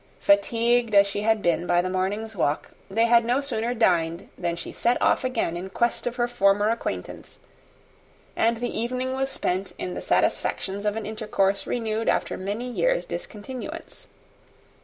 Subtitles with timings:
[0.19, 4.55] Fatigued as she had been by the morning's walk, they had no sooner dined than
[4.55, 7.39] she set off again in quest of her former acquaintance,
[8.35, 13.05] and the evening was spent in the satisfactions of an intercourse renewed after many years'
[13.05, 14.07] discontinuance.